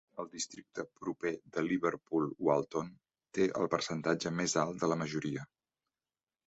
El 0.21 0.27
districte 0.29 0.85
proper 1.01 1.33
de 1.57 1.63
Liverpool 1.67 2.25
Walton 2.49 2.91
té 3.39 3.49
el 3.61 3.71
percentatge 3.77 4.35
més 4.41 4.59
alt 4.67 4.85
de 4.85 4.93
la 4.95 5.03
majoria. 5.05 5.51